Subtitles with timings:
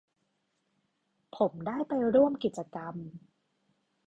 [1.35, 2.95] ผมได้ไปร่วมกิจกรรม